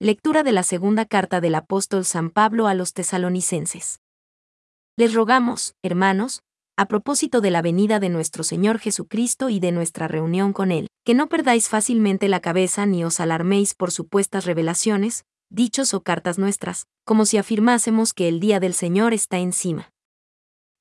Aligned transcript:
Lectura 0.00 0.44
de 0.44 0.52
la 0.52 0.62
segunda 0.62 1.06
carta 1.06 1.40
del 1.40 1.56
apóstol 1.56 2.04
San 2.04 2.30
Pablo 2.30 2.68
a 2.68 2.74
los 2.74 2.92
tesalonicenses. 2.92 3.98
Les 4.96 5.12
rogamos, 5.12 5.74
hermanos, 5.82 6.44
a 6.76 6.86
propósito 6.86 7.40
de 7.40 7.50
la 7.50 7.62
venida 7.62 7.98
de 7.98 8.08
nuestro 8.08 8.44
Señor 8.44 8.78
Jesucristo 8.78 9.48
y 9.48 9.58
de 9.58 9.72
nuestra 9.72 10.06
reunión 10.06 10.52
con 10.52 10.70
Él, 10.70 10.86
que 11.04 11.14
no 11.14 11.28
perdáis 11.28 11.68
fácilmente 11.68 12.28
la 12.28 12.38
cabeza 12.38 12.86
ni 12.86 13.02
os 13.02 13.18
alarméis 13.18 13.74
por 13.74 13.90
supuestas 13.90 14.44
revelaciones, 14.44 15.24
dichos 15.50 15.92
o 15.94 16.04
cartas 16.04 16.38
nuestras, 16.38 16.86
como 17.04 17.26
si 17.26 17.36
afirmásemos 17.36 18.14
que 18.14 18.28
el 18.28 18.38
día 18.38 18.60
del 18.60 18.74
Señor 18.74 19.14
está 19.14 19.38
encima. 19.38 19.90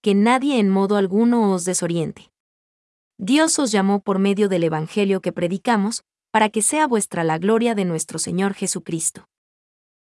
Que 0.04 0.14
nadie 0.14 0.60
en 0.60 0.70
modo 0.70 0.96
alguno 0.96 1.52
os 1.54 1.66
desoriente. 1.66 2.30
Dios 3.18 3.58
os 3.58 3.72
llamó 3.72 4.00
por 4.00 4.20
medio 4.20 4.48
del 4.48 4.64
Evangelio 4.64 5.22
que 5.22 5.32
predicamos, 5.32 6.04
para 6.38 6.50
que 6.50 6.62
sea 6.62 6.86
vuestra 6.86 7.24
la 7.24 7.40
gloria 7.40 7.74
de 7.74 7.84
nuestro 7.84 8.20
Señor 8.20 8.54
Jesucristo. 8.54 9.28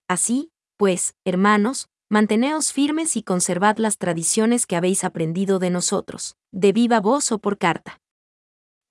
Así, 0.08 0.52
pues, 0.78 1.16
hermanos, 1.26 1.88
manteneos 2.08 2.72
firmes 2.72 3.18
y 3.18 3.24
conservad 3.24 3.80
las 3.80 3.98
tradiciones 3.98 4.68
que 4.68 4.76
habéis 4.76 5.04
aprendido 5.04 5.58
de 5.58 5.72
nosotros, 5.72 6.36
de 6.52 6.72
viva 6.72 7.00
voz 7.00 7.32
o 7.32 7.40
por 7.40 7.58
carta. 7.58 8.00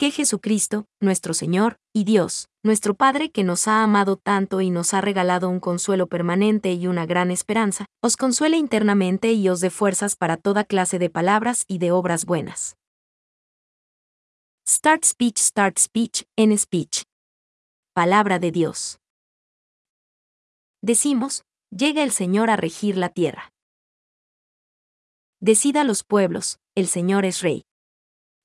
Que 0.01 0.11
Jesucristo, 0.11 0.87
nuestro 1.01 1.33
Señor, 1.33 1.77
y 1.95 2.03
Dios, 2.03 2.49
nuestro 2.65 2.95
Padre 2.95 3.31
que 3.31 3.45
nos 3.45 3.69
ha 3.69 3.85
amado 3.85 4.17
tanto 4.17 4.61
y 4.61 4.71
nos 4.71 4.93
ha 4.93 5.01
regalado 5.01 5.49
un 5.49 5.61
consuelo 5.61 6.09
permanente 6.09 6.73
y 6.73 6.89
una 6.89 7.07
gran 7.07 7.31
esperanza, 7.31 7.87
os 8.03 8.17
consuele 8.17 8.57
internamente 8.57 9.33
y 9.33 9.49
os 9.49 9.61
dé 9.61 9.71
fuerzas 9.71 10.17
para 10.17 10.39
toda 10.39 10.65
clase 10.65 10.99
de 10.99 11.09
palabras 11.09 11.67
y 11.69 11.79
de 11.79 11.93
obras 11.93 12.25
buenas. 12.25 12.75
Start 14.69 15.05
Speech 15.05 15.39
Start 15.39 15.79
Speech 15.79 16.25
en 16.37 16.59
Speech 16.59 17.08
palabra 17.99 18.39
de 18.39 18.53
Dios. 18.53 19.01
Decimos, 20.83 21.43
llega 21.77 22.05
el 22.05 22.13
Señor 22.13 22.49
a 22.49 22.55
regir 22.55 22.97
la 22.97 23.09
tierra. 23.09 23.53
Decida 25.41 25.83
los 25.83 26.05
pueblos, 26.05 26.61
el 26.77 26.87
Señor 26.87 27.25
es 27.25 27.41
rey. 27.41 27.65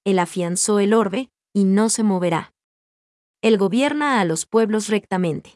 Él 0.06 0.18
afianzó 0.18 0.80
el 0.80 0.96
orbe, 0.96 1.30
y 1.54 1.66
no 1.66 1.90
se 1.90 2.02
moverá. 2.02 2.52
Él 3.44 3.60
gobierna 3.60 4.20
a 4.20 4.26
los 4.26 4.48
pueblos 4.48 4.88
rectamente. 4.88 5.54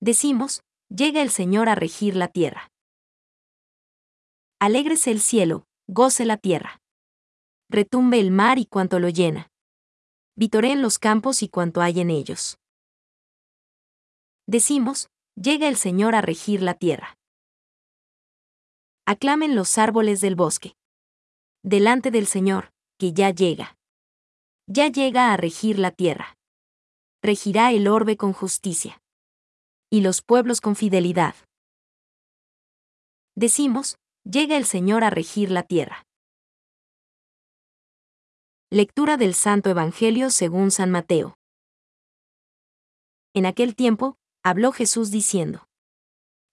Decimos, 0.00 0.62
llega 0.88 1.20
el 1.20 1.28
Señor 1.28 1.68
a 1.68 1.74
regir 1.74 2.16
la 2.16 2.28
tierra. 2.28 2.70
Alégrese 4.58 5.10
el 5.10 5.20
cielo, 5.20 5.66
goce 5.86 6.24
la 6.24 6.38
tierra. 6.38 6.80
Retumbe 7.68 8.18
el 8.18 8.30
mar 8.30 8.56
y 8.56 8.64
cuanto 8.64 8.98
lo 8.98 9.10
llena 9.10 9.50
en 10.40 10.82
los 10.82 10.98
campos 10.98 11.42
y 11.42 11.48
cuanto 11.48 11.80
hay 11.80 12.00
en 12.00 12.10
ellos. 12.10 12.58
Decimos, 14.46 15.08
llega 15.34 15.68
el 15.68 15.76
Señor 15.76 16.14
a 16.14 16.20
regir 16.20 16.62
la 16.62 16.74
tierra. 16.74 17.18
Aclamen 19.04 19.56
los 19.56 19.78
árboles 19.78 20.20
del 20.20 20.36
bosque. 20.36 20.74
Delante 21.62 22.10
del 22.10 22.26
Señor, 22.26 22.72
que 22.98 23.12
ya 23.12 23.30
llega. 23.30 23.76
Ya 24.66 24.88
llega 24.88 25.32
a 25.32 25.36
regir 25.36 25.78
la 25.78 25.90
tierra. 25.90 26.36
Regirá 27.22 27.72
el 27.72 27.88
orbe 27.88 28.16
con 28.16 28.32
justicia. 28.32 29.00
Y 29.90 30.02
los 30.02 30.22
pueblos 30.22 30.60
con 30.60 30.76
fidelidad. 30.76 31.34
Decimos, 33.34 33.96
llega 34.24 34.56
el 34.56 34.66
Señor 34.66 35.04
a 35.04 35.10
regir 35.10 35.50
la 35.50 35.62
tierra. 35.62 36.07
Lectura 38.70 39.16
del 39.16 39.32
Santo 39.32 39.70
Evangelio 39.70 40.28
según 40.28 40.70
San 40.70 40.90
Mateo. 40.90 41.38
En 43.32 43.46
aquel 43.46 43.74
tiempo, 43.74 44.18
habló 44.44 44.72
Jesús 44.72 45.10
diciendo, 45.10 45.66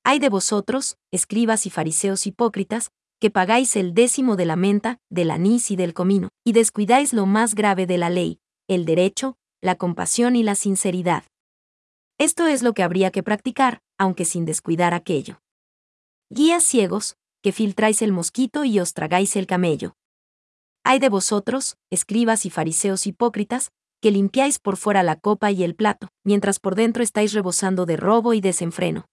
Hay 0.05 0.19
de 0.19 0.29
vosotros, 0.29 0.95
escribas 1.11 1.65
y 1.65 1.69
fariseos 1.69 2.25
hipócritas, 2.25 2.91
que 3.19 3.31
pagáis 3.31 3.75
el 3.75 3.93
décimo 3.93 4.37
de 4.37 4.45
la 4.45 4.55
menta, 4.55 4.97
del 5.09 5.29
anís 5.29 5.71
y 5.71 5.75
del 5.75 5.93
comino, 5.93 6.29
y 6.45 6.53
descuidáis 6.53 7.11
lo 7.11 7.25
más 7.25 7.53
grave 7.53 7.85
de 7.85 7.97
la 7.97 8.09
ley, 8.09 8.39
el 8.69 8.85
derecho, 8.85 9.35
la 9.61 9.75
compasión 9.75 10.37
y 10.37 10.43
la 10.43 10.55
sinceridad. 10.55 11.25
Esto 12.17 12.47
es 12.47 12.63
lo 12.63 12.73
que 12.73 12.83
habría 12.83 13.11
que 13.11 13.23
practicar, 13.23 13.81
aunque 13.97 14.23
sin 14.23 14.45
descuidar 14.45 14.93
aquello. 14.93 15.41
Guías 16.29 16.63
ciegos, 16.63 17.17
que 17.41 17.51
filtráis 17.51 18.01
el 18.01 18.13
mosquito 18.13 18.63
y 18.63 18.79
os 18.79 18.93
tragáis 18.93 19.35
el 19.35 19.47
camello. 19.47 19.97
Hay 20.87 20.99
de 20.99 21.09
vosotros, 21.09 21.77
escribas 21.89 22.45
y 22.45 22.51
fariseos 22.51 23.07
hipócritas, 23.07 23.71
que 24.03 24.11
limpiáis 24.11 24.59
por 24.59 24.77
fuera 24.77 25.01
la 25.01 25.15
copa 25.15 25.49
y 25.49 25.63
el 25.63 25.73
plato, 25.73 26.09
mientras 26.23 26.59
por 26.59 26.75
dentro 26.75 27.01
estáis 27.01 27.33
rebosando 27.33 27.87
de 27.87 27.97
robo 27.97 28.35
y 28.35 28.39
desenfreno. 28.39 29.07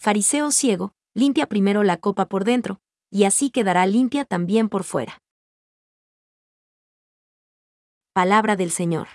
Fariseo 0.00 0.50
ciego, 0.50 0.94
limpia 1.12 1.46
primero 1.46 1.82
la 1.82 1.98
copa 1.98 2.26
por 2.30 2.44
dentro, 2.44 2.80
y 3.10 3.24
así 3.24 3.50
quedará 3.50 3.84
limpia 3.84 4.24
también 4.24 4.70
por 4.70 4.82
fuera. 4.82 5.18
Palabra 8.14 8.56
del 8.56 8.70
Señor. 8.70 9.08